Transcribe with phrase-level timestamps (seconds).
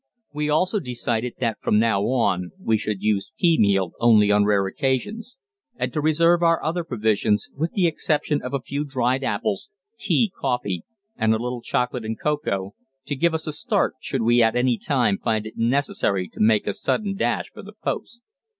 [0.33, 4.65] We also decided that from now on we should use pea meal only on rare
[4.65, 5.37] occasions,
[5.75, 9.69] and to reserve our other provisions, with the exception of a few dried apples,
[9.99, 10.83] tea, coffee
[11.17, 12.73] and a little chocolate and cocoa,
[13.05, 16.65] to give us a start should we at any time find it necessary to make
[16.65, 18.23] a sudden dash for the Post.